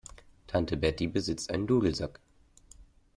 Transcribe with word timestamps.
Tante 0.47 0.75
Betty 0.77 1.05
besitzt 1.05 1.51
einen 1.51 1.67
Dudelsack. 1.67 2.19